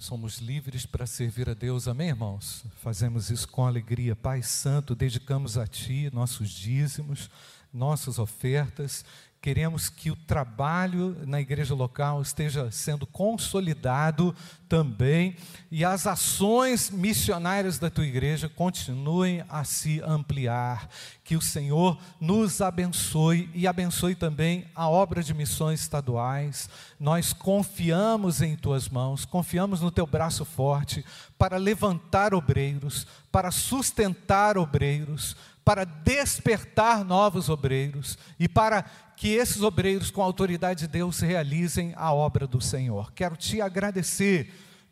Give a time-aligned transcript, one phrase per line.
[0.00, 2.64] Somos livres para servir a Deus, amém, irmãos?
[2.76, 4.16] Fazemos isso com alegria.
[4.16, 7.28] Pai Santo, dedicamos a Ti nossos dízimos,
[7.70, 9.04] nossas ofertas
[9.42, 14.34] Queremos que o trabalho na igreja local esteja sendo consolidado
[14.68, 15.34] também
[15.70, 20.90] e as ações missionárias da tua igreja continuem a se ampliar.
[21.24, 26.68] Que o Senhor nos abençoe e abençoe também a obra de missões estaduais.
[26.98, 31.02] Nós confiamos em tuas mãos, confiamos no teu braço forte
[31.38, 38.82] para levantar obreiros, para sustentar obreiros, para despertar novos obreiros e para
[39.16, 43.12] que esses obreiros, com a autoridade de Deus, realizem a obra do Senhor.
[43.12, 44.50] Quero te agradecer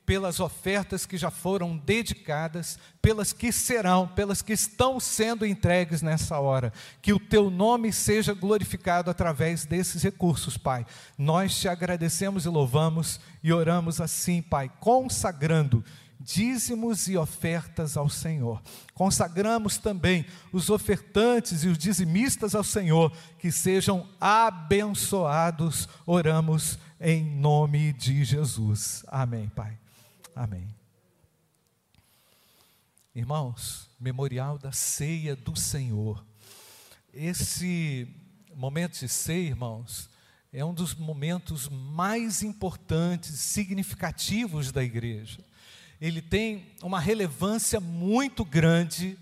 [0.09, 6.39] pelas ofertas que já foram dedicadas, pelas que serão, pelas que estão sendo entregues nessa
[6.39, 6.73] hora.
[7.03, 10.87] Que o teu nome seja glorificado através desses recursos, Pai.
[11.19, 15.85] Nós te agradecemos e louvamos e oramos assim, Pai, consagrando
[16.21, 18.61] dízimos e ofertas ao Senhor.
[18.93, 27.93] Consagramos também os ofertantes e os dizimistas ao Senhor, que sejam abençoados, oramos em nome
[27.93, 29.05] de Jesus.
[29.07, 29.79] Amém, Pai.
[30.35, 30.67] Amém.
[33.15, 36.25] Irmãos, memorial da ceia do Senhor.
[37.13, 38.09] Esse
[38.55, 40.11] momento de ceia, irmãos,
[40.53, 45.48] é um dos momentos mais importantes, significativos da igreja
[46.01, 49.19] ele tem uma relevância muito grande.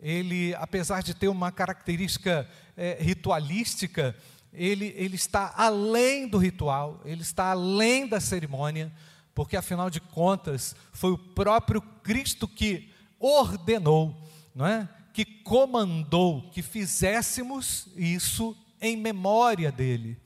[0.00, 4.16] Ele, apesar de ter uma característica é, ritualística,
[4.52, 8.92] ele, ele está além do ritual, ele está além da cerimônia,
[9.34, 14.16] porque afinal de contas foi o próprio Cristo que ordenou,
[14.54, 14.88] não é?
[15.12, 20.16] que comandou que fizéssemos isso em memória dele.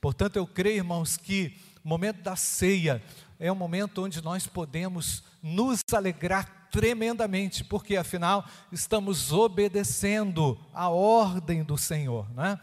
[0.00, 1.54] Portanto, eu creio, irmãos, que
[1.84, 3.02] o momento da ceia
[3.40, 11.62] é um momento onde nós podemos nos alegrar tremendamente, porque afinal estamos obedecendo a ordem
[11.62, 12.28] do Senhor.
[12.34, 12.58] Né?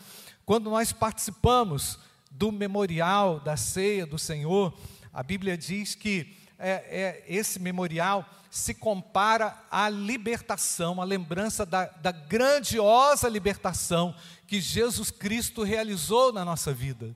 [0.45, 1.97] Quando nós participamos
[2.29, 4.77] do memorial da ceia do Senhor,
[5.13, 11.85] a Bíblia diz que é, é, esse memorial se compara à libertação, à lembrança da,
[11.85, 14.15] da grandiosa libertação
[14.47, 17.15] que Jesus Cristo realizou na nossa vida.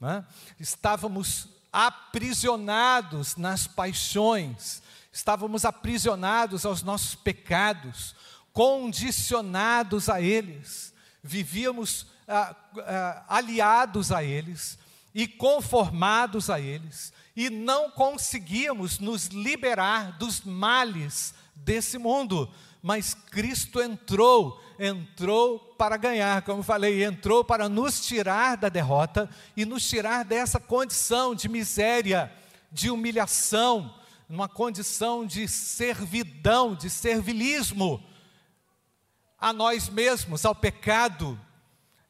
[0.00, 0.24] Né?
[0.58, 4.82] Estávamos aprisionados nas paixões,
[5.12, 8.14] estávamos aprisionados aos nossos pecados,
[8.52, 10.92] condicionados a eles,
[11.22, 14.78] vivíamos ah, ah, aliados a eles
[15.14, 22.52] e conformados a eles, e não conseguíamos nos liberar dos males desse mundo,
[22.82, 29.64] mas Cristo entrou, entrou para ganhar, como falei, entrou para nos tirar da derrota e
[29.64, 32.32] nos tirar dessa condição de miséria,
[32.72, 33.94] de humilhação,
[34.28, 38.02] numa condição de servidão, de servilismo
[39.38, 41.38] a nós mesmos, ao pecado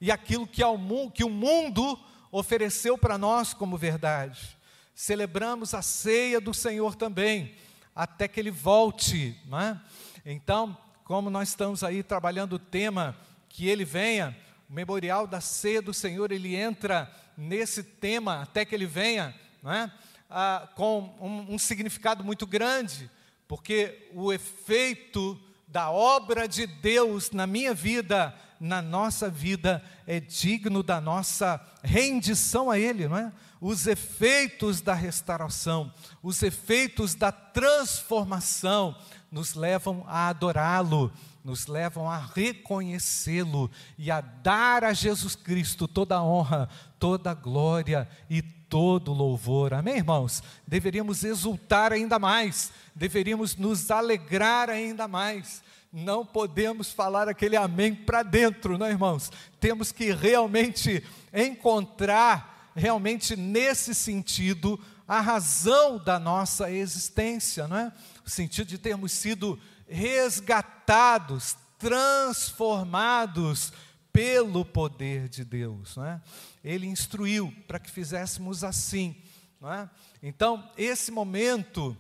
[0.01, 1.99] e aquilo que, ao mundo, que o mundo
[2.31, 4.57] ofereceu para nós como verdade.
[4.95, 7.55] Celebramos a ceia do Senhor também,
[7.95, 9.39] até que Ele volte.
[9.47, 9.81] Não é?
[10.25, 13.17] Então, como nós estamos aí trabalhando o tema
[13.49, 14.37] que Ele venha,
[14.69, 19.73] o memorial da ceia do Senhor, ele entra nesse tema até que Ele venha, não
[19.73, 19.93] é?
[20.31, 23.11] ah, com um, um significado muito grande,
[23.49, 30.83] porque o efeito da obra de Deus na minha vida, na nossa vida, é digno
[30.83, 33.33] da nossa rendição a Ele, não é?
[33.61, 35.93] Os efeitos da restauração,
[36.23, 38.97] os efeitos da transformação,
[39.31, 41.13] nos levam a adorá-lo,
[41.45, 46.69] nos levam a reconhecê-lo e a dar a Jesus Cristo toda a honra,
[46.99, 49.75] toda a glória e todo louvor.
[49.75, 50.43] Amém, irmãos?
[50.67, 55.63] Deveríamos exultar ainda mais, deveríamos nos alegrar ainda mais.
[55.93, 59.33] Não podemos falar aquele amém para dentro, não, é, irmãos?
[59.59, 61.03] Temos que realmente
[61.35, 64.79] encontrar, realmente nesse sentido,
[65.11, 67.93] a razão da nossa existência, não é?
[68.31, 73.73] Sentido de termos sido resgatados, transformados
[74.13, 76.21] pelo poder de Deus, não é?
[76.65, 79.17] ele instruiu para que fizéssemos assim.
[79.61, 79.89] Não é?
[80.23, 81.97] Então, esse momento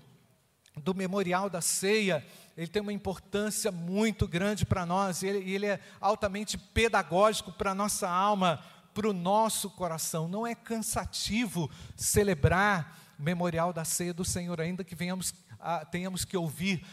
[0.76, 2.24] do memorial da ceia,
[2.56, 7.72] ele tem uma importância muito grande para nós, e ele, ele é altamente pedagógico para
[7.72, 8.62] a nossa alma,
[8.94, 10.28] para o nosso coração.
[10.28, 15.34] Não é cansativo celebrar o memorial da ceia do Senhor, ainda que venhamos
[15.90, 16.84] tenhamos que ouvir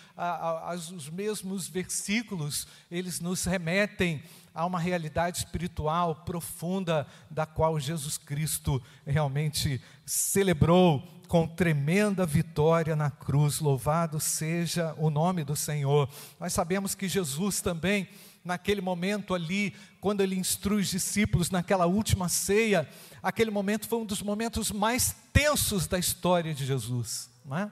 [0.75, 4.23] os mesmos versículos, eles nos remetem
[4.53, 13.11] a uma realidade espiritual profunda da qual Jesus Cristo realmente celebrou com tremenda vitória na
[13.11, 13.59] cruz.
[13.59, 16.09] Louvado seja o nome do Senhor.
[16.39, 18.07] Nós sabemos que Jesus também,
[18.43, 22.89] naquele momento ali, quando ele instrui os discípulos naquela última ceia,
[23.21, 27.71] aquele momento foi um dos momentos mais tensos da história de Jesus, não é?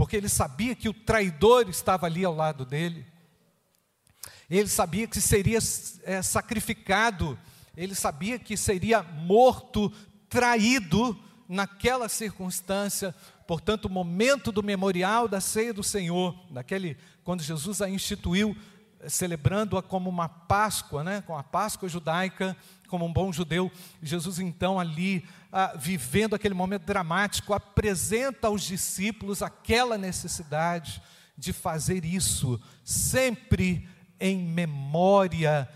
[0.00, 3.06] Porque ele sabia que o traidor estava ali ao lado dele.
[4.48, 5.58] Ele sabia que seria
[6.04, 7.38] é, sacrificado,
[7.76, 9.92] ele sabia que seria morto,
[10.26, 13.14] traído naquela circunstância.
[13.46, 18.56] Portanto, o momento do memorial da ceia do Senhor, daquele quando Jesus a instituiu,
[19.06, 22.56] celebrando-a como uma Páscoa, né, com a Páscoa judaica,
[22.90, 23.70] como um bom judeu,
[24.02, 31.00] Jesus então ali, ah, vivendo aquele momento dramático, apresenta aos discípulos aquela necessidade
[31.38, 33.88] de fazer isso, sempre
[34.18, 35.66] em memória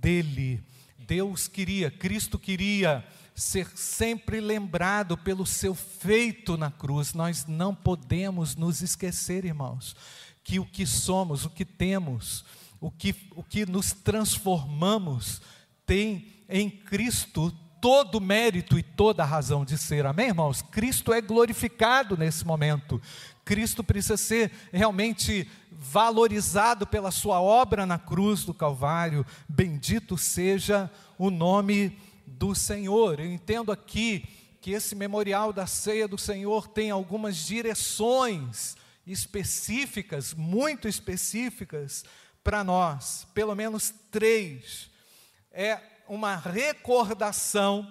[0.00, 0.62] dele.
[0.96, 3.04] Deus queria, Cristo queria
[3.34, 7.14] ser sempre lembrado pelo seu feito na cruz.
[7.14, 9.96] Nós não podemos nos esquecer, irmãos,
[10.44, 12.44] que o que somos, o que temos,
[12.80, 15.40] o que, o que nos transformamos,
[15.84, 17.50] tem em Cristo
[17.80, 20.04] todo mérito e toda razão de ser.
[20.04, 20.60] Amém, irmãos?
[20.60, 23.00] Cristo é glorificado nesse momento.
[23.44, 29.24] Cristo precisa ser realmente valorizado pela sua obra na cruz do Calvário.
[29.48, 33.18] Bendito seja o nome do Senhor.
[33.18, 34.28] Eu entendo aqui
[34.60, 38.76] que esse memorial da ceia do Senhor tem algumas direções
[39.06, 42.04] específicas, muito específicas
[42.44, 44.90] para nós, pelo menos três.
[45.50, 47.88] É uma recordação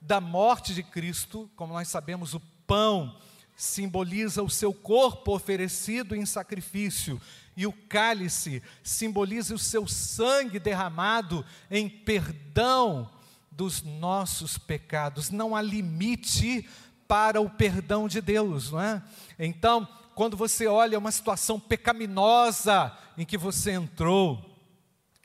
[0.00, 3.16] da morte de Cristo, como nós sabemos, o pão
[3.54, 7.20] simboliza o seu corpo oferecido em sacrifício,
[7.56, 13.08] e o cálice simboliza o seu sangue derramado em perdão
[13.52, 15.30] dos nossos pecados.
[15.30, 16.68] Não há limite
[17.06, 19.00] para o perdão de Deus, não é?
[19.38, 24.50] Então, quando você olha uma situação pecaminosa em que você entrou,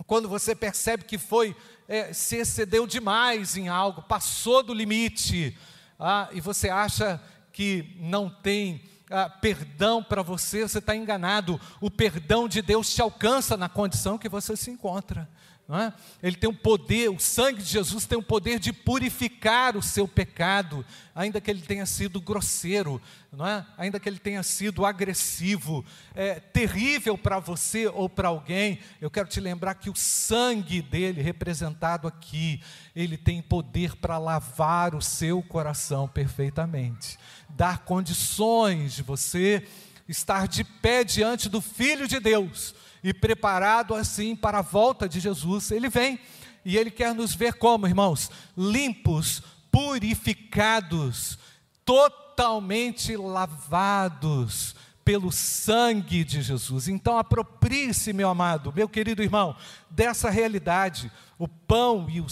[0.06, 1.56] quando você percebe que foi,
[1.88, 5.58] é, se excedeu demais em algo, passou do limite,
[6.00, 7.22] ah, e você acha
[7.52, 11.60] que não tem ah, perdão para você, você está enganado.
[11.80, 15.30] O perdão de Deus te alcança na condição que você se encontra.
[15.68, 15.92] É?
[16.22, 20.08] Ele tem o poder, o sangue de Jesus tem o poder de purificar o seu
[20.08, 20.86] pecado,
[21.16, 23.02] ainda que ele tenha sido grosseiro,
[23.34, 23.66] é?
[23.76, 25.84] ainda que ele tenha sido agressivo,
[26.14, 28.78] é, terrível para você ou para alguém.
[29.02, 32.62] Eu quero te lembrar que o sangue dele, representado aqui,
[32.96, 37.18] ele tem poder para lavar o seu coração perfeitamente,
[37.50, 39.68] dar condições de você
[40.08, 42.76] estar de pé diante do Filho de Deus
[43.06, 45.70] e preparado assim para a volta de Jesus.
[45.70, 46.20] Ele vem
[46.66, 48.32] e ele quer nos ver como, irmãos?
[48.58, 51.38] Limpos, purificados,
[51.86, 54.76] totalmente lavados
[55.06, 56.88] pelo sangue de Jesus.
[56.88, 59.56] Então aproprie-se, meu amado, meu querido irmão,
[59.88, 61.12] dessa realidade.
[61.38, 62.26] O pão e o,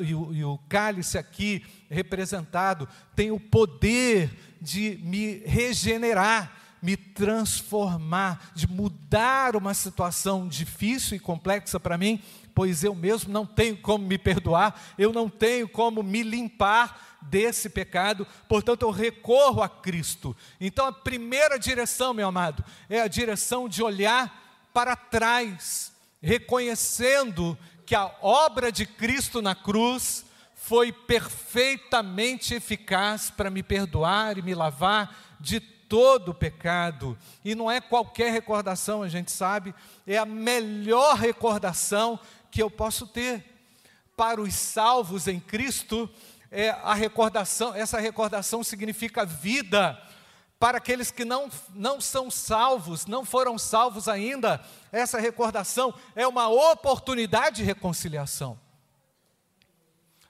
[0.00, 8.50] e, o, e o cálice aqui representado tem o poder de me regenerar me transformar,
[8.54, 12.22] de mudar uma situação difícil e complexa para mim,
[12.54, 17.68] pois eu mesmo não tenho como me perdoar, eu não tenho como me limpar desse
[17.68, 20.36] pecado, portanto eu recorro a Cristo.
[20.60, 27.94] Então a primeira direção, meu amado, é a direção de olhar para trás, reconhecendo que
[27.94, 30.24] a obra de Cristo na cruz
[30.54, 37.80] foi perfeitamente eficaz para me perdoar e me lavar de todo pecado, e não é
[37.80, 39.74] qualquer recordação, a gente sabe,
[40.06, 42.18] é a melhor recordação
[42.50, 43.44] que eu posso ter.
[44.16, 46.08] Para os salvos em Cristo,
[46.50, 50.00] é a recordação, essa recordação significa vida.
[50.58, 56.48] Para aqueles que não, não são salvos, não foram salvos ainda, essa recordação é uma
[56.48, 58.58] oportunidade de reconciliação.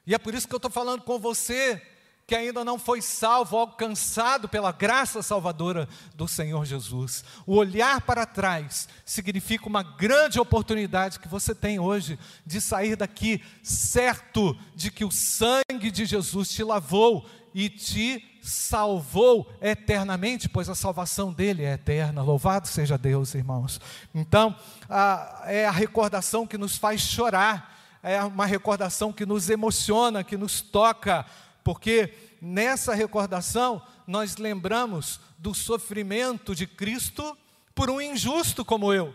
[0.04, 1.80] E é por isso que eu estou falando com você
[2.26, 7.24] que ainda não foi salvo, alcançado pela graça salvadora do Senhor Jesus.
[7.46, 13.40] O olhar para trás significa uma grande oportunidade que você tem hoje de sair daqui
[13.62, 20.74] certo de que o sangue de Jesus te lavou e te salvou eternamente, pois a
[20.74, 22.22] salvação dele é eterna.
[22.22, 23.80] Louvado seja Deus, irmãos.
[24.14, 24.54] Então,
[24.88, 30.36] a, é a recordação que nos faz chorar, é uma recordação que nos emociona, que
[30.36, 31.24] nos toca
[31.66, 37.36] porque nessa recordação nós lembramos do sofrimento de Cristo
[37.74, 39.12] por um injusto como eu.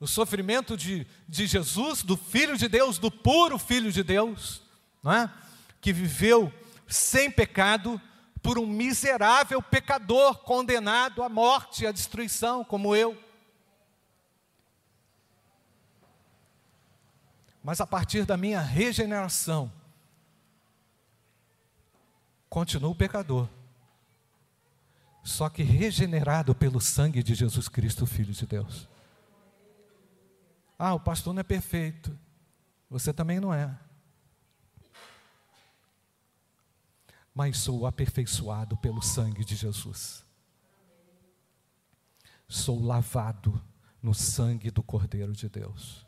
[0.00, 4.62] O sofrimento de, de Jesus, do Filho de Deus, do puro Filho de Deus,
[5.02, 5.30] não é?
[5.78, 6.50] que viveu
[6.88, 8.00] sem pecado
[8.42, 13.14] por um miserável pecador condenado à morte e à destruição, como eu.
[17.62, 19.70] Mas a partir da minha regeneração,
[22.50, 23.48] continuo pecador,
[25.22, 28.88] só que regenerado pelo sangue de Jesus Cristo, Filho de Deus.
[30.76, 32.18] Ah, o pastor não é perfeito,
[32.88, 33.78] você também não é.
[37.32, 40.24] Mas sou aperfeiçoado pelo sangue de Jesus.
[42.48, 43.62] Sou lavado
[44.02, 46.04] no sangue do Cordeiro de Deus.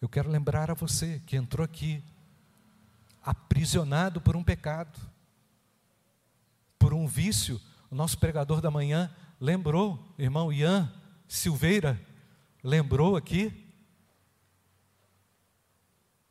[0.00, 2.02] Eu quero lembrar a você que entrou aqui
[3.22, 4.98] aprisionado por um pecado,
[6.78, 7.60] por um vício.
[7.90, 10.92] O nosso pregador da manhã lembrou, irmão Ian
[11.26, 12.00] Silveira,
[12.62, 13.64] lembrou aqui.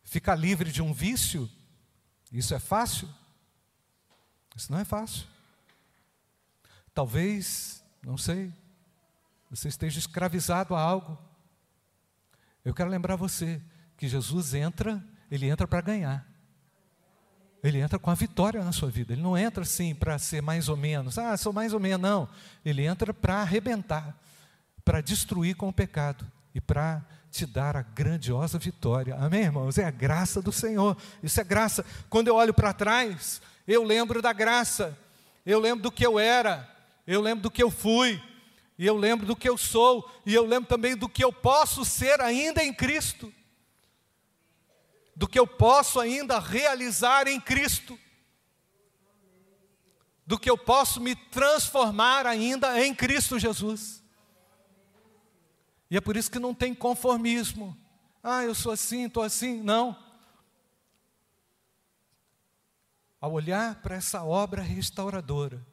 [0.04, 1.50] Ficar livre de um vício,
[2.32, 3.10] isso é fácil?
[4.56, 5.28] Isso não é fácil.
[6.94, 8.52] Talvez, não sei,
[9.50, 11.18] você esteja escravizado a algo.
[12.66, 13.62] Eu quero lembrar você
[13.96, 16.28] que Jesus entra, ele entra para ganhar.
[17.64, 19.14] Ele entra com a vitória na sua vida.
[19.14, 21.18] Ele não entra assim para ser mais ou menos.
[21.18, 22.02] Ah, sou mais ou menos.
[22.02, 22.30] Não.
[22.64, 24.16] Ele entra para arrebentar,
[24.86, 29.16] para destruir com o pecado e para te dar a grandiosa vitória.
[29.16, 29.78] Amém, irmãos?
[29.78, 30.96] É a graça do Senhor.
[31.22, 31.86] Isso é graça.
[32.10, 34.98] Quando eu olho para trás, eu lembro da graça.
[35.46, 36.68] Eu lembro do que eu era.
[37.06, 38.22] Eu lembro do que eu fui
[38.78, 41.84] e eu lembro do que eu sou, e eu lembro também do que eu posso
[41.84, 43.34] ser ainda em Cristo,
[45.18, 47.98] do que eu posso ainda realizar em Cristo,
[50.28, 54.04] do que eu posso me transformar ainda em Cristo Jesus.
[55.90, 57.76] E é por isso que não tem conformismo.
[58.22, 59.60] Ah, eu sou assim, estou assim.
[59.64, 59.98] Não.
[63.20, 65.66] Ao olhar para essa obra restauradora,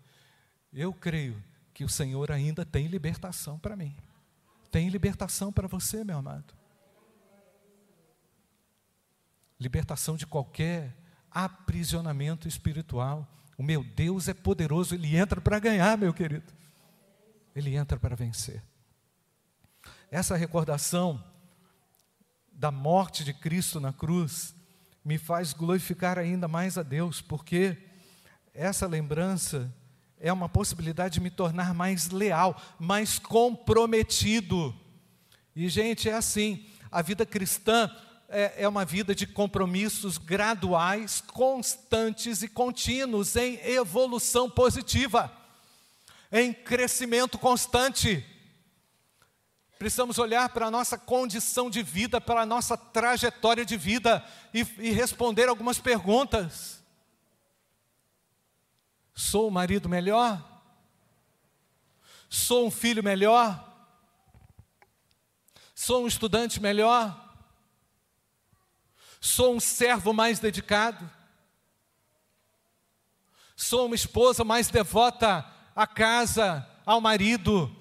[0.73, 3.95] eu creio que o Senhor ainda tem libertação para mim.
[4.71, 6.64] Tem libertação para você, meu amado.
[9.65, 10.95] Libertação de qualquer
[11.31, 13.27] aprisionamento espiritual.
[13.57, 16.53] O meu Deus é poderoso, ele entra para ganhar, meu querido.
[17.57, 18.63] Ele entra para vencer.
[20.11, 21.25] Essa recordação
[22.53, 24.55] da morte de Cristo na cruz
[25.03, 27.79] me faz glorificar ainda mais a Deus, porque
[28.53, 29.75] essa lembrança
[30.21, 34.79] é uma possibilidade de me tornar mais leal, mais comprometido.
[35.57, 37.91] E, gente, é assim: a vida cristã
[38.35, 45.33] é, é uma vida de compromissos graduais, constantes e contínuos, em evolução positiva,
[46.33, 48.27] em crescimento constante.
[49.79, 54.67] Precisamos olhar para a nossa condição de vida, para a nossa trajetória de vida e,
[54.79, 56.83] e responder algumas perguntas.
[59.15, 60.43] Sou um marido melhor?
[62.29, 63.73] Sou um filho melhor?
[65.73, 67.24] Sou um estudante melhor?
[69.25, 71.11] Sou um servo mais dedicado?
[73.57, 77.75] Sou uma esposa mais devota à casa, ao marido,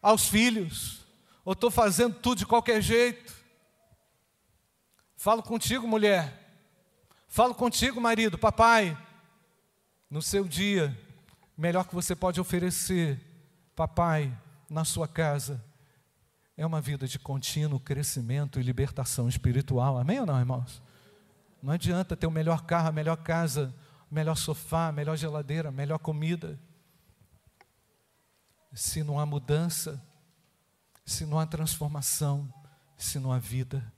[0.00, 1.04] aos filhos?
[1.44, 3.34] Ou estou fazendo tudo de qualquer jeito?
[5.14, 6.32] Falo contigo, mulher.
[7.28, 8.96] Falo contigo, marido, papai
[10.08, 10.98] no seu dia,
[11.54, 13.20] melhor que você pode oferecer,
[13.76, 14.34] papai,
[14.70, 15.62] na sua casa,
[16.56, 19.98] é uma vida de contínuo crescimento e libertação espiritual.
[19.98, 20.82] Amém ou não, irmãos?
[21.62, 23.74] Não adianta ter o melhor carro, a melhor casa,
[24.10, 26.58] o melhor sofá, a melhor geladeira, a melhor comida.
[28.72, 30.02] Se não há mudança,
[31.04, 32.52] se não há transformação,
[32.96, 33.92] se não há vida.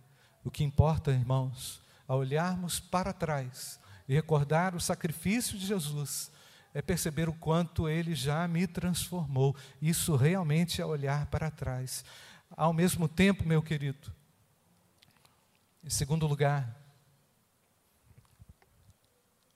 [0.44, 6.30] O que importa, irmãos, ao olharmos para trás, e recordar o sacrifício de Jesus
[6.72, 9.56] é perceber o quanto ele já me transformou.
[9.80, 12.04] Isso realmente é olhar para trás.
[12.50, 14.12] Ao mesmo tempo, meu querido,
[15.84, 16.76] em segundo lugar,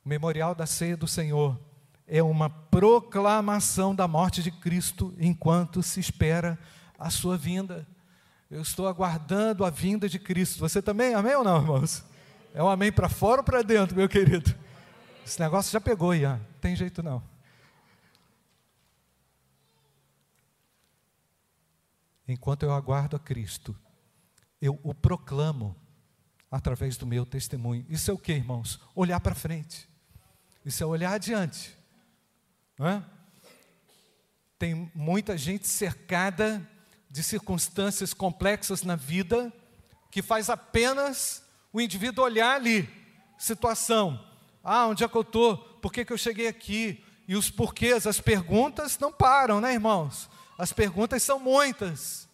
[0.05, 1.61] o memorial da ceia do Senhor
[2.07, 6.59] é uma proclamação da morte de Cristo enquanto se espera
[6.99, 7.87] a sua vinda.
[8.51, 10.59] Eu estou aguardando a vinda de Cristo.
[10.59, 11.15] Você também?
[11.15, 12.05] Amém ou não, irmãos?
[12.53, 14.53] É um amém para fora ou para dentro, meu querido?
[15.25, 16.37] Esse negócio já pegou, Ian.
[16.37, 17.23] Não tem jeito não.
[22.31, 23.77] Enquanto eu aguardo a Cristo,
[24.61, 25.75] eu o proclamo
[26.49, 27.85] através do meu testemunho.
[27.89, 28.79] Isso é o que, irmãos?
[28.95, 29.89] Olhar para frente.
[30.65, 31.77] Isso é olhar adiante.
[32.79, 33.03] É?
[34.59, 36.65] Tem muita gente cercada
[37.11, 39.53] de circunstâncias complexas na vida
[40.11, 42.89] que faz apenas o indivíduo olhar ali,
[43.39, 44.25] situação,
[44.63, 45.57] Ah, onde é que eu estou?
[45.57, 47.03] Por que, que eu cheguei aqui?
[47.27, 50.29] E os porquês, as perguntas não param, né, irmãos?
[50.61, 52.29] As perguntas são muitas.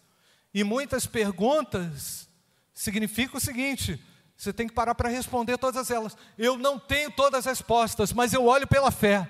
[0.53, 2.27] E muitas perguntas
[2.73, 4.03] significa o seguinte:
[4.35, 6.17] você tem que parar para responder todas elas.
[6.37, 9.29] Eu não tenho todas as respostas, mas eu olho pela fé.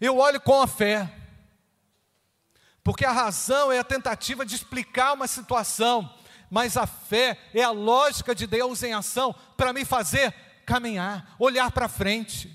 [0.00, 1.14] Eu olho com a fé.
[2.82, 6.10] Porque a razão é a tentativa de explicar uma situação,
[6.50, 10.34] mas a fé é a lógica de Deus em ação para me fazer
[10.64, 12.50] caminhar, olhar para frente,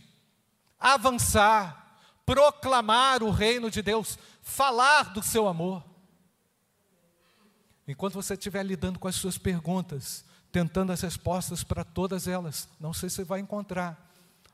[0.79, 5.83] avançar, proclamar o reino de Deus, falar do seu amor.
[7.87, 12.93] Enquanto você estiver lidando com as suas perguntas, tentando as respostas para todas elas, não
[12.93, 13.99] sei se você vai encontrar,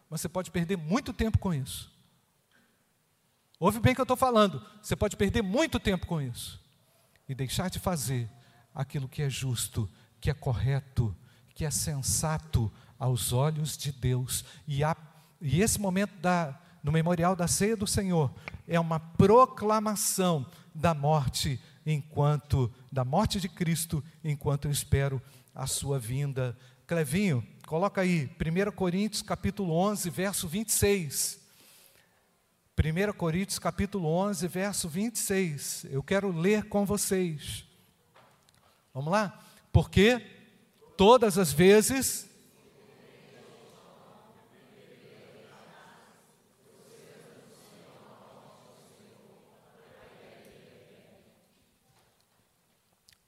[0.09, 1.91] mas você pode perder muito tempo com isso.
[3.59, 4.65] Ouve bem o que eu estou falando.
[4.81, 6.59] Você pode perder muito tempo com isso
[7.29, 8.29] e deixar de fazer
[8.73, 11.15] aquilo que é justo, que é correto,
[11.53, 14.43] que é sensato aos olhos de Deus.
[14.67, 14.81] E,
[15.41, 18.33] e esse momento da, no memorial da ceia do Senhor
[18.71, 25.21] é uma proclamação da morte enquanto da morte de Cristo enquanto eu espero
[25.53, 26.57] a sua vinda.
[26.87, 31.41] Clevinho, coloca aí 1 Coríntios capítulo 11, verso 26.
[32.79, 35.87] 1 Coríntios capítulo 11, verso 26.
[35.91, 37.65] Eu quero ler com vocês.
[38.93, 39.37] Vamos lá?
[39.73, 40.25] Porque
[40.95, 42.25] todas as vezes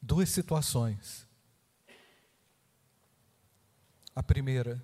[0.03, 1.27] duas situações.
[4.15, 4.79] A primeira,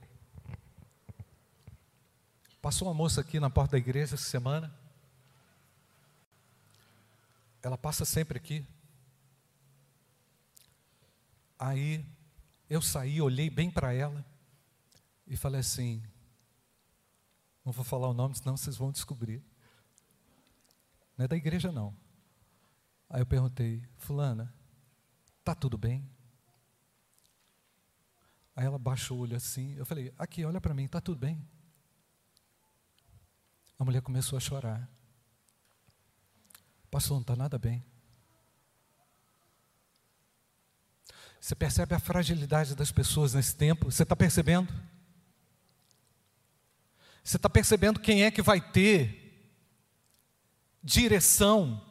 [2.61, 4.73] Passou uma moça aqui na porta da igreja essa semana.
[7.61, 8.67] Ela passa sempre aqui.
[11.57, 12.05] Aí
[12.69, 14.25] eu saí, olhei bem para ela
[15.25, 16.03] e falei assim:
[17.63, 19.41] não vou falar o nome, senão vocês vão descobrir.
[21.17, 21.95] Não é da igreja, não.
[23.09, 24.53] Aí eu perguntei: Fulana,
[25.49, 26.07] tá tudo bem?
[28.55, 29.73] Aí ela baixou o olho assim.
[29.75, 31.43] Eu falei: Aqui, olha para mim, tá tudo bem?
[33.79, 34.87] A mulher começou a chorar.
[36.91, 37.83] Pastor, não está nada bem.
[41.39, 43.91] Você percebe a fragilidade das pessoas nesse tempo?
[43.91, 44.71] Você está percebendo?
[47.23, 49.51] Você está percebendo quem é que vai ter
[50.83, 51.83] direção?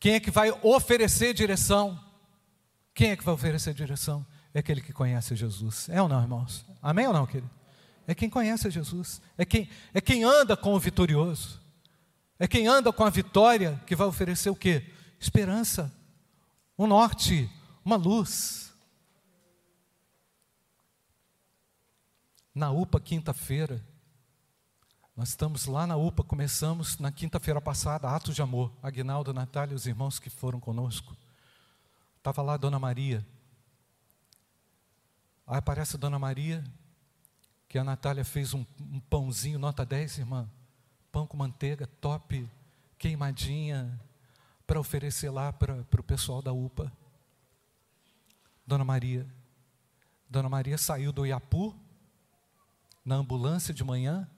[0.00, 2.07] Quem é que vai oferecer direção?
[2.98, 4.26] Quem é que vai oferecer direção?
[4.52, 5.88] É aquele que conhece Jesus.
[5.88, 6.66] É ou não, irmãos?
[6.82, 7.48] Amém ou não, querido?
[8.08, 11.60] é quem conhece Jesus, é quem, é quem anda com o vitorioso,
[12.40, 14.82] é quem anda com a vitória que vai oferecer o que?
[15.20, 15.94] Esperança,
[16.76, 17.48] um norte,
[17.84, 18.74] uma luz.
[22.52, 23.80] Na UPA, quinta-feira,
[25.14, 28.72] nós estamos lá na UPA, começamos na quinta-feira passada, Atos de Amor.
[28.82, 31.16] Aguinaldo, Natália e os irmãos que foram conosco.
[32.28, 33.26] Estava lá a Dona Maria.
[35.46, 36.62] Aí aparece a Dona Maria,
[37.66, 40.46] que a Natália fez um, um pãozinho, nota 10, irmã.
[41.10, 42.46] Pão com manteiga, top,
[42.98, 43.98] queimadinha,
[44.66, 46.92] para oferecer lá para o pessoal da UPA.
[48.66, 49.26] Dona Maria.
[50.28, 51.74] Dona Maria saiu do Iapu,
[53.06, 54.28] na ambulância de manhã,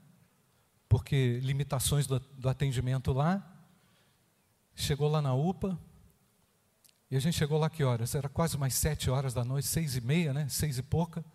[0.87, 3.45] porque limitações do, do atendimento lá.
[4.77, 5.77] Chegou lá na UPA,
[7.11, 8.15] e a gente chegou lá que horas?
[8.15, 10.47] Era quase mais sete horas da noite, seis e meia, né?
[10.47, 11.25] Seis e pouca.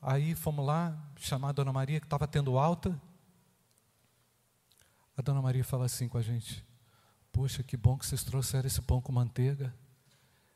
[0.00, 2.98] Aí fomos lá chamar a Dona Maria, que estava tendo alta.
[5.16, 6.64] A Dona Maria fala assim com a gente:
[7.32, 9.74] Poxa, que bom que vocês trouxeram esse pão com manteiga.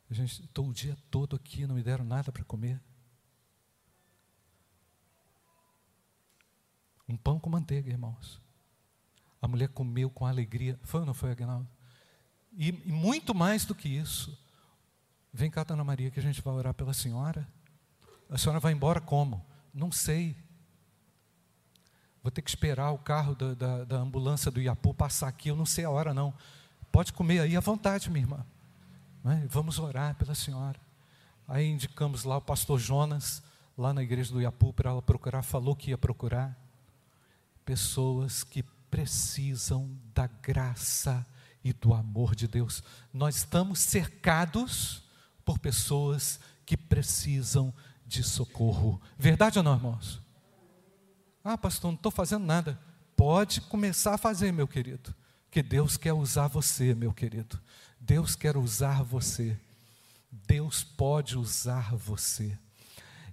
[0.09, 2.81] A gente, estou o dia todo aqui, não me deram nada para comer.
[7.09, 8.41] Um pão com manteiga, irmãos.
[9.41, 10.79] A mulher comeu com alegria.
[10.85, 11.69] Foi ou não foi, Agnaldo?
[12.55, 14.37] E, e muito mais do que isso.
[15.33, 17.49] Vem cá, Dona Maria, que a gente vai orar pela senhora.
[18.29, 19.45] A senhora vai embora como?
[19.73, 20.37] Não sei.
[22.23, 25.57] Vou ter que esperar o carro da, da, da ambulância do Iapu passar aqui, eu
[25.57, 26.33] não sei a hora não.
[26.91, 28.47] Pode comer aí à vontade, minha irmã.
[29.25, 29.47] É?
[29.49, 30.79] Vamos orar pela senhora.
[31.49, 33.43] Aí indicamos lá o pastor Jonas,
[33.77, 36.57] lá na igreja do Iapu, para ela procurar, falou que ia procurar.
[37.65, 41.27] Pessoas que precisam da graça
[41.64, 42.83] e do amor de Deus.
[43.12, 45.03] Nós estamos cercados
[45.44, 47.72] por pessoas que precisam
[48.07, 49.01] de socorro.
[49.18, 50.20] Verdade ou não, irmãos?
[51.44, 52.79] Ah, pastor, não estou fazendo nada.
[53.16, 55.14] Pode começar a fazer, meu querido.
[55.51, 57.61] Que Deus quer usar você, meu querido.
[58.01, 59.59] Deus quer usar você.
[60.31, 62.59] Deus pode usar você.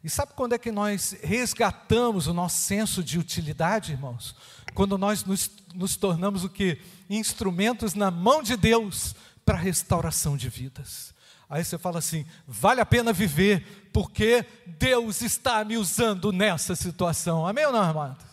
[0.03, 4.35] E sabe quando é que nós resgatamos o nosso senso de utilidade, irmãos?
[4.73, 6.81] Quando nós nos, nos tornamos o que?
[7.09, 9.13] Instrumentos na mão de Deus
[9.45, 11.13] para a restauração de vidas.
[11.49, 17.45] Aí você fala assim: vale a pena viver, porque Deus está me usando nessa situação.
[17.45, 18.23] Amém ou não, amado?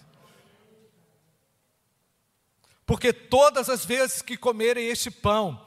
[2.85, 5.61] Porque todas as vezes que comerem este pão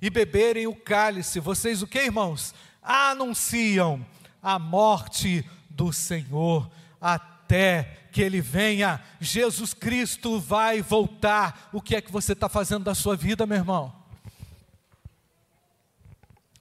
[0.00, 2.54] e beberem o cálice, vocês o que, irmãos?
[2.80, 4.04] Anunciam
[4.42, 9.00] a morte do Senhor até que Ele venha.
[9.20, 11.70] Jesus Cristo vai voltar.
[11.72, 13.94] O que é que você está fazendo da sua vida, meu irmão?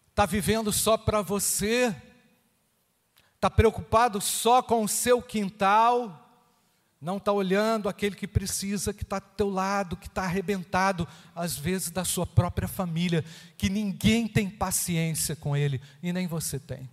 [0.09, 1.95] Está vivendo só para você?
[3.35, 6.17] Está preocupado só com o seu quintal?
[7.01, 11.57] Não está olhando aquele que precisa, que está do teu lado, que está arrebentado, às
[11.57, 13.25] vezes da sua própria família,
[13.57, 16.87] que ninguém tem paciência com ele e nem você tem.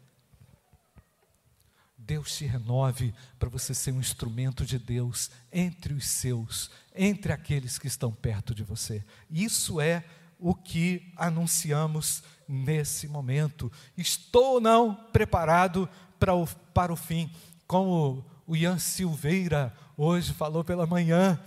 [2.08, 7.78] Deus te renove para você ser um instrumento de Deus entre os seus, entre aqueles
[7.78, 9.04] que estão perto de você.
[9.30, 10.02] Isso é
[10.38, 13.70] o que anunciamos nesse momento.
[13.94, 15.86] Estou ou não preparado
[16.18, 17.30] para o, para o fim?
[17.66, 21.38] Como o Ian Silveira hoje falou pela manhã.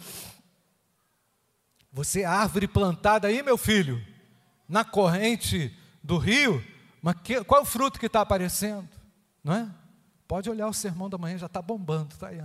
[1.91, 3.99] Você é árvore plantada aí, meu filho,
[4.69, 6.63] na corrente do rio,
[7.01, 8.87] mas que, qual é o fruto que está aparecendo?
[9.43, 9.80] Não é?
[10.31, 12.41] Pode olhar o sermão da manhã, já está bombando, tá aí.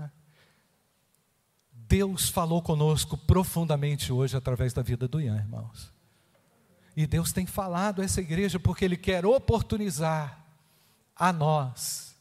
[1.71, 5.93] Deus falou conosco profundamente hoje através da vida do Ian, irmãos.
[6.97, 10.45] E Deus tem falado a essa igreja porque Ele quer oportunizar
[11.15, 12.17] a nós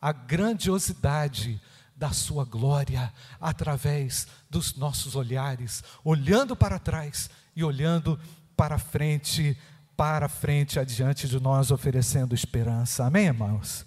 [0.00, 1.60] a grandiosidade
[1.94, 8.18] da Sua glória através dos nossos olhares, olhando para trás e olhando
[8.56, 9.58] para frente,
[9.94, 13.04] para frente, adiante de nós, oferecendo esperança.
[13.04, 13.84] Amém, irmãos?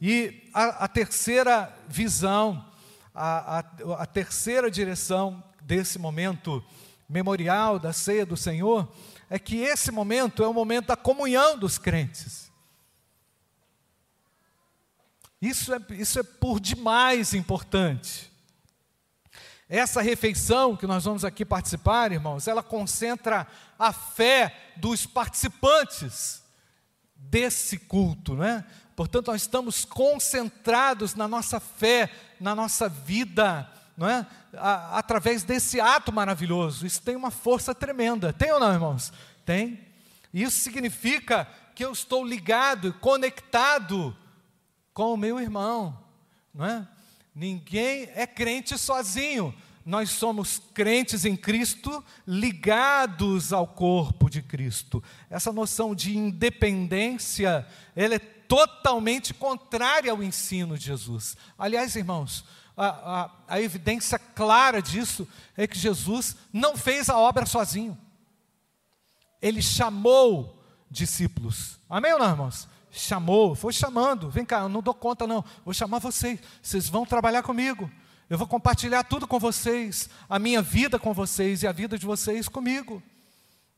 [0.00, 2.64] E a, a terceira visão,
[3.14, 6.64] a, a, a terceira direção desse momento
[7.08, 8.92] memorial da ceia do Senhor,
[9.30, 12.50] é que esse momento é o momento da comunhão dos crentes.
[15.40, 18.32] Isso é, isso é por demais importante.
[19.68, 23.46] Essa refeição que nós vamos aqui participar, irmãos, ela concentra
[23.78, 26.42] a fé dos participantes
[27.16, 28.64] desse culto, né?
[28.96, 34.26] Portanto, nós estamos concentrados na nossa fé, na nossa vida, não é?
[34.54, 36.86] Através desse ato maravilhoso.
[36.86, 38.32] Isso tem uma força tremenda.
[38.32, 39.12] Tem ou não, irmãos?
[39.44, 39.78] Tem.
[40.32, 44.16] Isso significa que eu estou ligado, conectado
[44.94, 46.02] com o meu irmão,
[46.54, 46.88] não é?
[47.34, 49.54] Ninguém é crente sozinho
[49.86, 55.00] nós somos crentes em Cristo, ligados ao corpo de Cristo.
[55.30, 61.36] Essa noção de independência, ela é totalmente contrária ao ensino de Jesus.
[61.58, 62.44] Aliás, irmãos,
[62.76, 67.96] a, a, a evidência clara disso é que Jesus não fez a obra sozinho.
[69.40, 71.78] Ele chamou discípulos.
[71.88, 72.68] Amém ou não, irmãos?
[72.90, 74.30] Chamou, foi chamando.
[74.30, 75.44] Vem cá, eu não dou conta, não.
[75.64, 76.40] Vou chamar vocês.
[76.62, 77.90] Vocês vão trabalhar comigo.
[78.28, 82.04] Eu vou compartilhar tudo com vocês, a minha vida com vocês e a vida de
[82.04, 83.00] vocês comigo.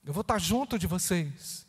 [0.04, 1.67] Eu vou estar junto de vocês.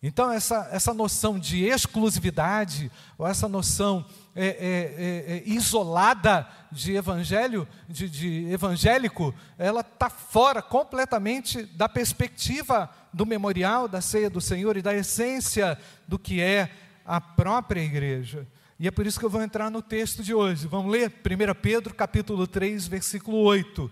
[0.00, 6.94] Então, essa, essa noção de exclusividade, ou essa noção é, é, é, é isolada de
[6.94, 14.40] evangelho, de, de evangélico, ela está fora completamente da perspectiva do memorial, da ceia do
[14.40, 16.70] Senhor e da essência do que é
[17.04, 18.46] a própria igreja.
[18.78, 20.68] E é por isso que eu vou entrar no texto de hoje.
[20.68, 23.90] Vamos ler 1 Pedro capítulo 3, versículo 8.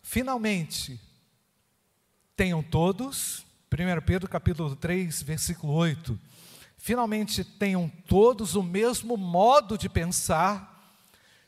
[0.00, 1.00] Finalmente,
[2.36, 6.18] tenham todos, 1 Pedro capítulo 3, versículo 8.
[6.76, 10.94] Finalmente tenham todos o mesmo modo de pensar,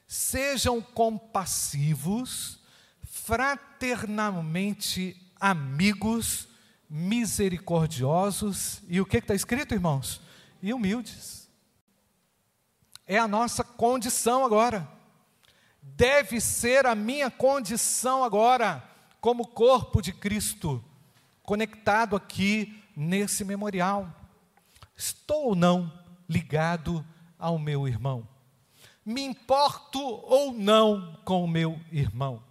[0.06, 2.58] sejam compassivos,
[3.04, 6.48] fraternalmente amigos,
[6.88, 8.80] misericordiosos.
[8.88, 10.26] E o que está escrito, irmãos?
[10.62, 11.48] e humildes.
[13.06, 14.88] É a nossa condição agora.
[15.80, 18.82] Deve ser a minha condição agora,
[19.20, 20.82] como corpo de Cristo,
[21.42, 24.08] conectado aqui nesse memorial.
[24.96, 25.92] Estou ou não
[26.28, 27.04] ligado
[27.38, 28.26] ao meu irmão?
[29.04, 32.42] Me importo ou não com o meu irmão?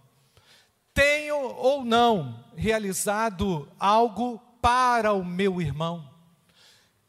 [0.92, 6.08] Tenho ou não realizado algo para o meu irmão?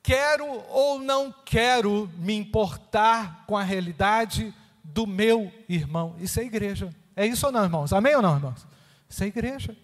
[0.09, 4.51] quero ou não quero me importar com a realidade
[4.83, 6.15] do meu irmão.
[6.19, 6.89] Isso é igreja.
[7.15, 7.93] É isso ou não, irmãos?
[7.93, 8.65] Amém ou não, irmãos?
[9.09, 9.75] Isso é igreja.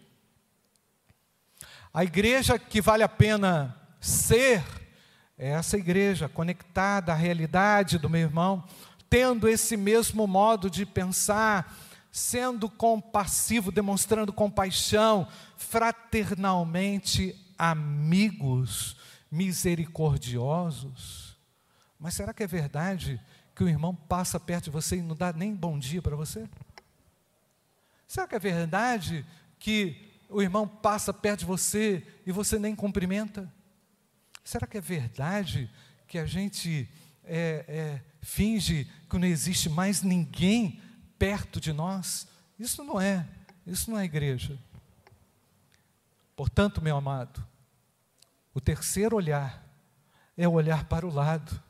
[1.93, 4.63] A igreja que vale a pena ser
[5.37, 8.63] é essa igreja conectada à realidade do meu irmão,
[9.09, 11.75] tendo esse mesmo modo de pensar,
[12.11, 18.95] sendo compassivo, demonstrando compaixão, fraternalmente amigos,
[19.31, 21.35] misericordiosos.
[21.99, 23.19] Mas será que é verdade
[23.55, 26.47] que o irmão passa perto de você e não dá nem bom dia para você?
[28.07, 29.25] Será que é verdade
[29.59, 33.51] que o irmão passa perto de você e você nem cumprimenta?
[34.43, 35.69] Será que é verdade
[36.07, 36.89] que a gente
[37.23, 40.81] é, é, finge que não existe mais ninguém
[41.17, 42.27] perto de nós?
[42.59, 43.27] Isso não é,
[43.65, 44.57] isso não é igreja.
[46.35, 47.45] Portanto, meu amado,
[48.53, 49.65] o terceiro olhar
[50.37, 51.61] é olhar para o lado.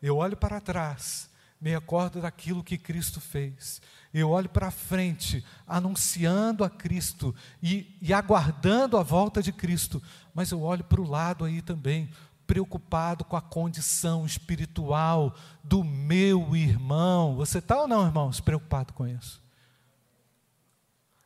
[0.00, 1.30] Eu olho para trás,
[1.62, 3.80] me recordo daquilo que Cristo fez.
[4.12, 10.02] Eu olho para frente, anunciando a Cristo e, e aguardando a volta de Cristo,
[10.34, 12.10] mas eu olho para o lado aí também,
[12.48, 17.36] preocupado com a condição espiritual do meu irmão.
[17.36, 19.40] Você está ou não, irmãos, preocupado com isso?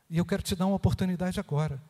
[0.07, 1.81] E eu quero te dar uma oportunidade agora.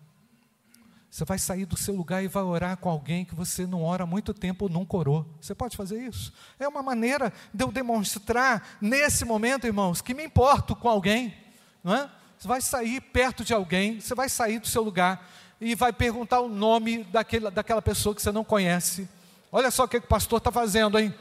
[1.09, 4.03] Você vai sair do seu lugar e vai orar com alguém que você não ora
[4.03, 5.25] há muito tempo ou nunca orou.
[5.41, 6.33] Você pode fazer isso?
[6.59, 11.33] É uma maneira de eu demonstrar nesse momento, irmãos, que me importo com alguém,
[11.83, 12.09] não é?
[12.37, 15.27] Você vai sair perto de alguém, você vai sair do seu lugar
[15.59, 19.09] e vai perguntar o nome daquele, daquela pessoa que você não conhece.
[19.51, 21.13] Olha só o que o pastor está fazendo, hein?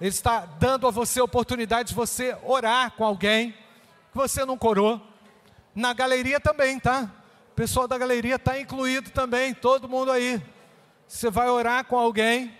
[0.00, 4.58] Ele está dando a você a oportunidade de você orar com alguém que você não
[4.60, 5.00] orou.
[5.74, 7.10] Na galeria também, tá?
[7.54, 10.42] Pessoal da galeria está incluído também, todo mundo aí.
[11.06, 12.52] Você vai orar com alguém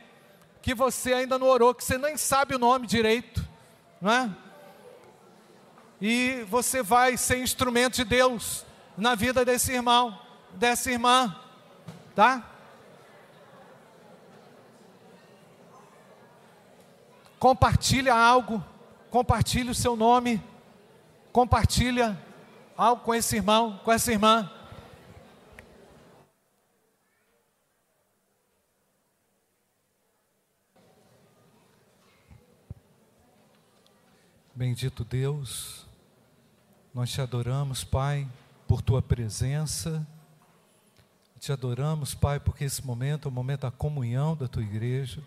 [0.63, 3.45] que você ainda não orou, que você nem sabe o nome direito,
[4.01, 4.31] não é?
[6.01, 8.65] E você vai ser instrumento de Deus
[8.97, 10.17] na vida desse irmão,
[10.53, 11.35] dessa irmã,
[12.15, 12.51] tá?
[17.39, 18.65] Compartilha algo,
[19.11, 20.43] compartilha o seu nome,
[21.33, 22.17] compartilha
[22.77, 24.51] algo com esse irmão, com essa irmã.
[34.57, 35.85] Bendito Deus,
[36.95, 38.25] nós te adoramos, Pai,
[38.69, 40.07] por tua presença.
[41.41, 45.21] Te adoramos, Pai, porque esse momento é o momento da comunhão da tua igreja.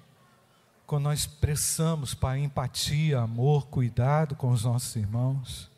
[0.85, 5.69] Quando nós expressamos, Pai, empatia, amor, cuidado com os nossos irmãos.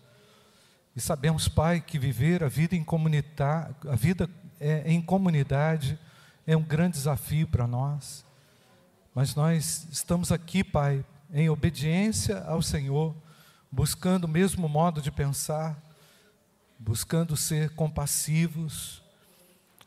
[0.96, 5.98] E sabemos, Pai, que viver a vida em comunidade, a vida é, em comunidade
[6.46, 8.24] é um grande desafio para nós.
[9.16, 13.16] Mas nós estamos aqui, Pai, em obediência ao Senhor
[13.72, 15.78] buscando o mesmo modo de pensar,
[16.78, 19.02] buscando ser compassivos,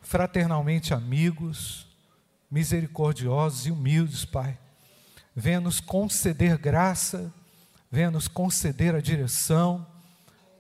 [0.01, 1.87] fraternalmente amigos,
[2.51, 4.59] misericordiosos e humildes, Pai.
[5.35, 7.33] Venha nos conceder graça,
[7.91, 9.87] venha nos conceder a direção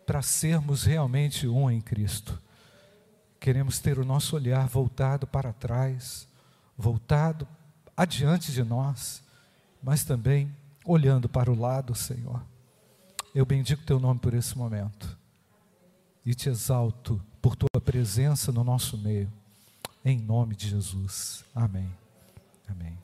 [0.06, 2.40] para sermos realmente um em Cristo.
[3.38, 6.26] Queremos ter o nosso olhar voltado para trás,
[6.76, 7.46] voltado
[7.96, 9.22] adiante de nós,
[9.82, 10.54] mas também
[10.84, 12.51] olhando para o lado, Senhor.
[13.34, 15.18] Eu bendigo teu nome por esse momento
[16.24, 19.32] e te exalto por tua presença no nosso meio,
[20.04, 21.42] em nome de Jesus.
[21.54, 21.90] Amém.
[22.68, 22.98] Amém.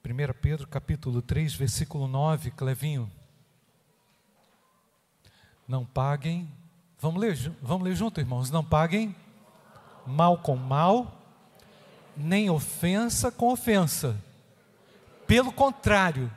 [0.00, 3.10] Primeira Pedro capítulo 3, versículo 9, Clevinho.
[5.66, 6.48] Não paguem,
[7.00, 8.48] vamos ler, vamos ler junto, irmãos.
[8.48, 9.12] Não paguem
[10.06, 11.20] mal com mal,
[12.16, 14.16] nem ofensa com ofensa.
[15.26, 16.30] Pelo contrário,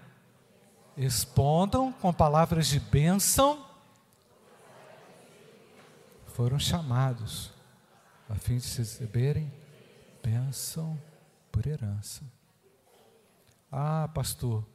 [0.95, 3.65] respondam com palavras de bênção.
[6.27, 7.51] Foram chamados
[8.29, 9.51] a fim de receberem
[10.23, 10.99] bênção
[11.51, 12.23] por herança.
[13.71, 14.65] Ah, pastor,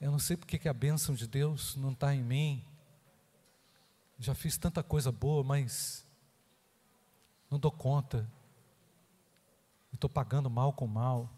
[0.00, 2.64] eu não sei porque que a bênção de Deus não está em mim.
[4.18, 6.03] Já fiz tanta coisa boa, mas
[7.50, 8.28] não dou conta.
[9.92, 11.30] Estou pagando mal com mal.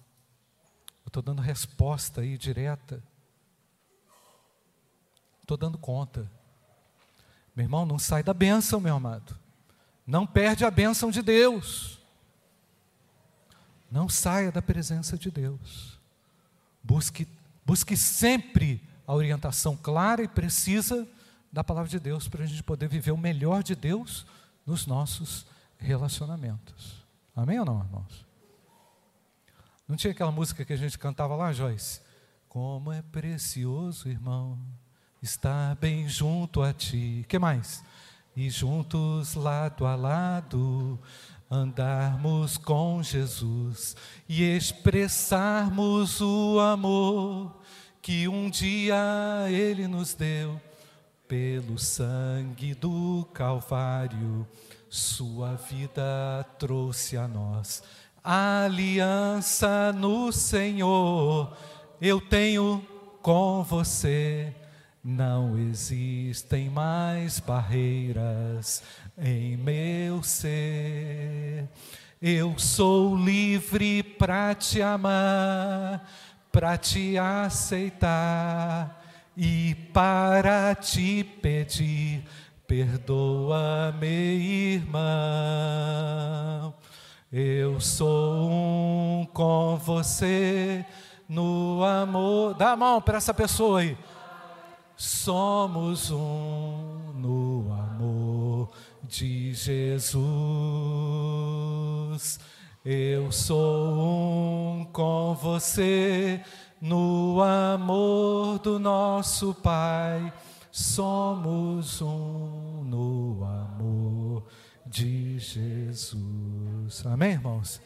[1.07, 3.03] Estou dando resposta aí direta.
[5.41, 6.31] Estou dando conta.
[7.55, 9.39] Meu irmão, não sai da bênção, meu amado.
[10.07, 11.99] Não perde a bênção de Deus.
[13.91, 15.99] Não saia da presença de Deus.
[16.83, 17.27] Busque,
[17.65, 21.07] busque sempre a orientação clara e precisa
[21.53, 24.27] da palavra de Deus para a gente poder viver o melhor de Deus
[24.67, 25.47] nos nossos
[25.79, 27.05] relacionamentos.
[27.35, 28.27] Amém ou não, irmãos?
[29.87, 32.01] Não tinha aquela música que a gente cantava lá, Joyce?
[32.49, 34.59] Como é precioso, irmão,
[35.23, 37.25] estar bem junto a ti.
[37.29, 37.85] Que mais?
[38.35, 40.99] E juntos lado a lado
[41.51, 43.97] andarmos com Jesus
[44.29, 47.61] e expressarmos o amor
[48.03, 48.97] que um dia
[49.49, 50.61] ele nos deu
[51.29, 54.47] pelo sangue do Calvário.
[54.89, 57.83] Sua vida trouxe a nós
[58.27, 61.57] aliança no Senhor.
[62.01, 62.85] Eu tenho
[63.23, 64.53] com você.
[65.05, 68.83] Não existem mais barreiras
[69.17, 71.69] em meu ser.
[72.21, 76.11] Eu sou livre para te amar,
[76.51, 79.05] para te aceitar
[79.37, 82.25] e para te pedir.
[82.67, 84.07] Perdoa-me,
[84.75, 85.01] irmão.
[87.33, 90.85] Eu sou um com você
[91.29, 92.55] no amor.
[92.55, 93.97] Dá a mão para essa pessoa aí.
[94.97, 98.71] Somos um no amor
[99.05, 100.27] de Jesus.
[102.85, 106.41] Eu sou um com você
[106.81, 110.33] no amor do nosso Pai.
[110.79, 114.47] Somos um no amor
[114.85, 117.07] de Jesus.
[117.07, 117.81] Amém, irmãos?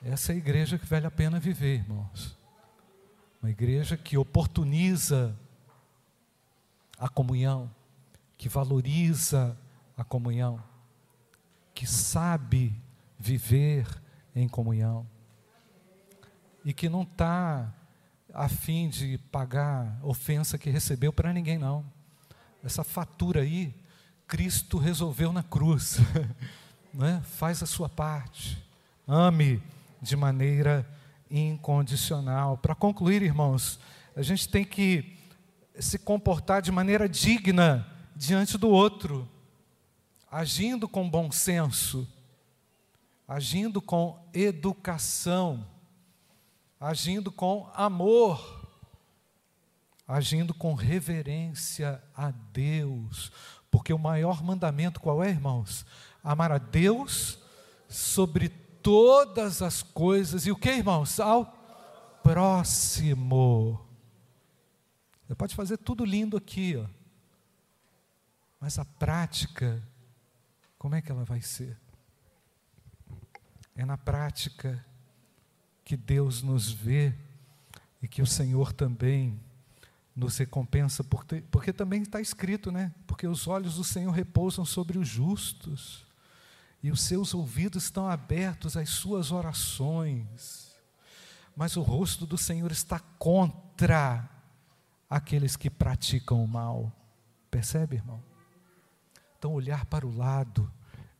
[0.00, 2.38] Essa é a igreja que vale a pena viver, irmãos.
[3.42, 5.36] Uma igreja que oportuniza
[6.96, 7.68] a comunhão,
[8.38, 9.58] que valoriza
[9.96, 10.62] a comunhão,
[11.74, 12.80] que sabe
[13.18, 14.00] viver
[14.32, 15.04] em comunhão
[16.64, 17.74] e que não está
[18.34, 21.84] a fim de pagar ofensa que recebeu para ninguém, não.
[22.62, 23.72] Essa fatura aí,
[24.26, 25.98] Cristo resolveu na cruz.
[26.92, 27.22] né?
[27.24, 28.62] Faz a sua parte.
[29.06, 29.62] Ame
[30.02, 30.88] de maneira
[31.30, 32.58] incondicional.
[32.58, 33.78] Para concluir, irmãos,
[34.16, 35.16] a gente tem que
[35.78, 39.28] se comportar de maneira digna diante do outro,
[40.30, 42.06] agindo com bom senso,
[43.26, 45.66] agindo com educação,
[46.84, 48.68] agindo com amor,
[50.06, 53.32] agindo com reverência a Deus,
[53.70, 55.86] porque o maior mandamento qual é, irmãos?
[56.22, 57.38] Amar a Deus
[57.88, 61.18] sobre todas as coisas e o que, irmãos?
[61.18, 61.46] Ao
[62.22, 63.80] próximo.
[65.26, 66.86] Você pode fazer tudo lindo aqui, ó.
[68.60, 69.82] Mas a prática,
[70.78, 71.80] como é que ela vai ser?
[73.74, 74.84] É na prática
[75.84, 77.14] que Deus nos vê
[78.00, 79.38] e que o Senhor também
[80.14, 82.92] nos recompensa, porque, porque também está escrito, né?
[83.06, 86.06] Porque os olhos do Senhor repousam sobre os justos
[86.82, 90.72] e os seus ouvidos estão abertos às suas orações.
[91.56, 94.28] Mas o rosto do Senhor está contra
[95.08, 96.92] aqueles que praticam o mal.
[97.50, 98.22] Percebe, irmão?
[99.38, 100.70] Então, olhar para o lado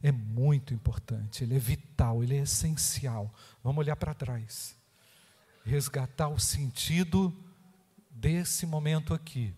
[0.05, 3.35] é muito importante, ele é vital, ele é essencial.
[3.62, 4.77] Vamos olhar para trás,
[5.64, 7.35] resgatar o sentido
[8.11, 9.55] desse momento aqui.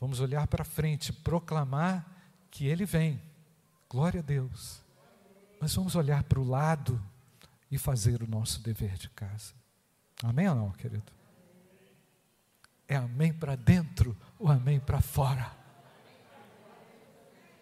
[0.00, 2.04] Vamos olhar para frente, proclamar
[2.50, 3.22] que ele vem.
[3.88, 4.82] Glória a Deus.
[5.60, 7.00] Mas vamos olhar para o lado
[7.70, 9.54] e fazer o nosso dever de casa.
[10.24, 11.12] Amém ou não, querido?
[12.88, 15.56] É amém para dentro ou amém para fora?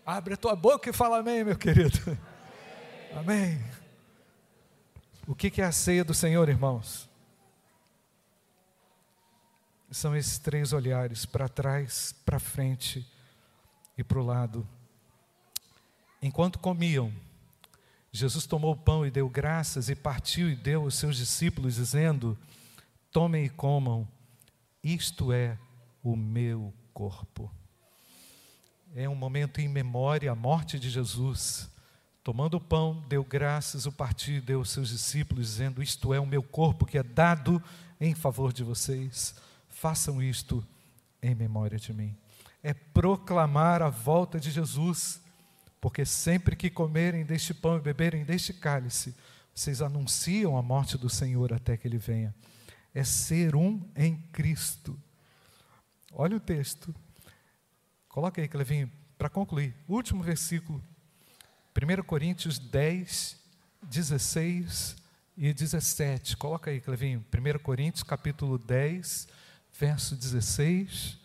[0.06, 1.98] Abre a tua boca e fala amém, meu querido.
[3.12, 3.60] Amém.
[5.26, 7.10] O que é a ceia do Senhor, irmãos?
[9.90, 13.04] São esses três olhares para trás, para frente
[13.98, 14.68] e para o lado.
[16.22, 17.12] Enquanto comiam,
[18.12, 22.38] Jesus tomou o pão e deu graças e partiu e deu aos seus discípulos, dizendo:
[23.10, 24.06] Tomem e comam,
[24.84, 25.58] isto é
[26.00, 27.50] o meu corpo.
[28.96, 31.70] É um momento em memória à morte de Jesus.
[32.24, 36.26] Tomando o pão, deu graças, o partiu deu aos seus discípulos, dizendo: Isto é o
[36.26, 37.62] meu corpo que é dado
[38.00, 39.36] em favor de vocês.
[39.68, 40.66] Façam isto
[41.22, 42.16] em memória de mim.
[42.62, 45.20] É proclamar a volta de Jesus,
[45.80, 49.14] porque sempre que comerem deste pão e beberem deste cálice,
[49.54, 52.34] vocês anunciam a morte do Senhor até que ele venha
[52.96, 54.98] é ser um em Cristo.
[56.10, 56.94] Olha o texto.
[58.16, 59.74] Coloca aí, Clevinho, para concluir.
[59.86, 60.82] Último versículo.
[61.76, 63.38] 1 Coríntios 10,
[63.82, 64.96] 16
[65.36, 66.34] e 17.
[66.38, 67.22] Coloca aí, Clevinho.
[67.30, 69.28] 1 Coríntios, capítulo 10,
[69.78, 71.18] verso 16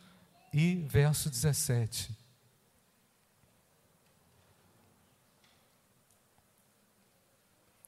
[0.52, 2.14] e verso 17.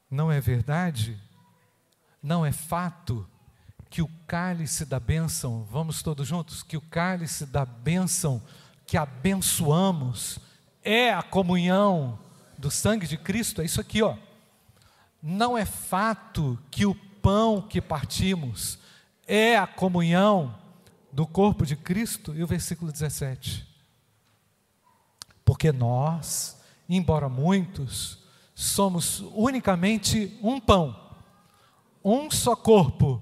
[0.09, 1.21] Não é verdade?
[2.21, 3.29] Não é fato
[3.89, 8.41] que o cálice da bênção, vamos todos juntos, que o cálice da bênção
[8.85, 10.39] que abençoamos
[10.83, 12.19] é a comunhão
[12.57, 14.15] do sangue de Cristo, é isso aqui, ó.
[15.21, 18.77] Não é fato que o pão que partimos
[19.25, 20.53] é a comunhão
[21.11, 22.35] do corpo de Cristo?
[22.35, 23.65] E o versículo 17.
[25.45, 28.19] Porque nós, embora muitos,
[28.53, 30.95] somos unicamente um pão,
[32.03, 33.21] um só corpo,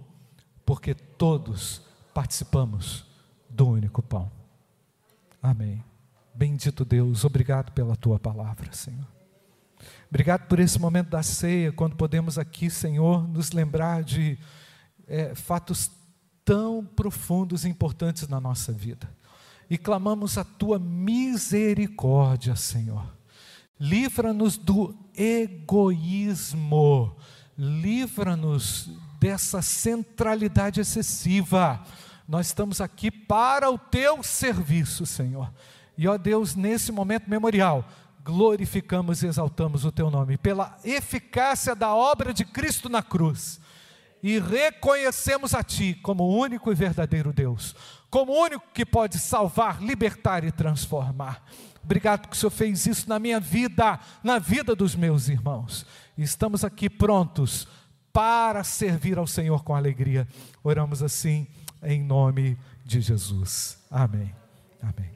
[0.65, 1.81] porque todos
[2.13, 3.05] participamos
[3.49, 4.31] do único pão.
[5.41, 5.83] Amém.
[6.33, 9.07] Bendito Deus, obrigado pela tua palavra, Senhor.
[10.09, 14.37] Obrigado por esse momento da ceia, quando podemos aqui, Senhor, nos lembrar de
[15.07, 15.91] é, fatos
[16.45, 19.09] tão profundos e importantes na nossa vida.
[19.69, 23.05] E clamamos a tua misericórdia, Senhor.
[23.79, 27.15] Livra-nos do egoísmo,
[27.57, 28.89] livra-nos
[29.19, 31.83] dessa centralidade excessiva.
[32.31, 35.51] Nós estamos aqui para o teu serviço, Senhor.
[35.97, 37.85] E ó Deus, nesse momento memorial,
[38.23, 43.59] glorificamos e exaltamos o teu nome pela eficácia da obra de Cristo na cruz
[44.23, 47.75] e reconhecemos a Ti como o único e verdadeiro Deus,
[48.09, 51.43] como o único que pode salvar, libertar e transformar.
[51.83, 55.85] Obrigado que o Senhor fez isso na minha vida, na vida dos meus irmãos.
[56.17, 57.67] Estamos aqui prontos
[58.13, 60.25] para servir ao Senhor com alegria.
[60.63, 61.45] Oramos assim
[61.83, 63.77] em nome de Jesus.
[63.89, 64.33] Amém.
[64.81, 65.11] Amém.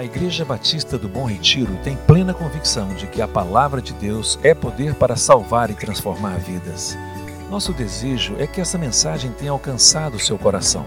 [0.00, 4.38] A Igreja Batista do Bom Retiro tem plena convicção de que a palavra de Deus
[4.42, 6.96] é poder para salvar e transformar vidas.
[7.50, 10.86] Nosso desejo é que essa mensagem tenha alcançado seu coração.